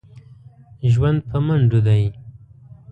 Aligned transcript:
ژوند 0.91 1.19
په 1.29 1.37
منډو 1.45 1.79
دی. 1.87 2.03